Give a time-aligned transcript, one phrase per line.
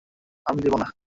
[0.45, 0.87] আমি দিবোও না।